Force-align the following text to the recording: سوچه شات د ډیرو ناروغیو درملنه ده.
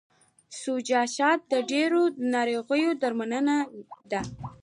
سوچه 0.61 1.01
شات 1.15 1.39
د 1.51 1.53
ډیرو 1.71 2.01
ناروغیو 2.33 2.91
درملنه 3.01 3.57
ده. 4.11 4.21